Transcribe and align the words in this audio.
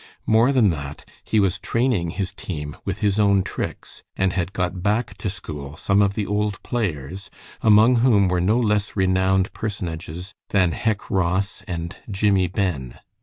More 0.25 0.51
than 0.51 0.71
that, 0.71 1.07
he 1.23 1.39
was 1.39 1.59
training 1.59 2.09
his 2.17 2.31
team 2.33 2.75
with 2.85 3.01
his 3.01 3.19
own 3.19 3.43
tricks, 3.43 4.01
and 4.15 4.33
had 4.33 4.51
got 4.51 4.81
back 4.81 5.15
to 5.19 5.29
school 5.29 5.77
some 5.77 6.01
of 6.01 6.15
the 6.15 6.25
old 6.25 6.59
players, 6.63 7.29
among 7.61 7.97
whom 7.97 8.27
were 8.27 8.41
no 8.41 8.59
less 8.59 8.95
renowned 8.95 9.53
personages 9.53 10.33
than 10.49 10.71
Hec 10.71 11.11
Ross 11.11 11.61
and 11.67 11.97
Jimmie 12.09 12.47
"Ben." 12.47 12.97